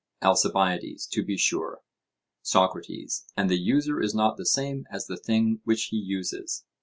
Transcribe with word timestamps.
ALCIBIADES: 0.23 1.05
To 1.11 1.23
be 1.23 1.37
sure. 1.37 1.81
SOCRATES: 2.41 3.25
And 3.37 3.51
the 3.51 3.59
user 3.59 4.01
is 4.01 4.15
not 4.15 4.35
the 4.35 4.47
same 4.47 4.87
as 4.91 5.05
the 5.05 5.15
thing 5.15 5.61
which 5.63 5.89
he 5.91 5.97
uses? 5.97 6.65